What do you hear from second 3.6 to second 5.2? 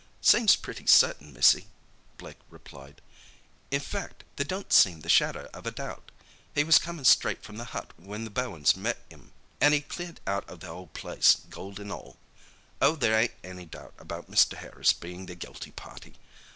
"In fact, there don't seem the